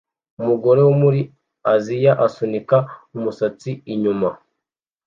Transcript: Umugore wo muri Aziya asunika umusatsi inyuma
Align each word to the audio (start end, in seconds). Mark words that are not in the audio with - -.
Umugore 0.41 0.79
wo 0.87 0.93
muri 1.01 1.19
Aziya 1.73 2.13
asunika 2.25 2.77
umusatsi 3.15 3.71
inyuma 3.93 4.29